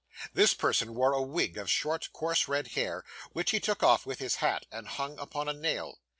This 0.33 0.55
person 0.55 0.95
wore 0.95 1.11
a 1.13 1.21
wig 1.21 1.59
of 1.59 1.69
short, 1.69 2.09
coarse, 2.11 2.47
red 2.47 2.69
hair, 2.69 3.03
which 3.33 3.51
he 3.51 3.59
took 3.59 3.83
off 3.83 4.03
with 4.03 4.17
his 4.17 4.37
hat, 4.37 4.65
and 4.71 4.87
hung 4.87 5.19
upon 5.19 5.47
a 5.47 5.53
nail. 5.53 5.99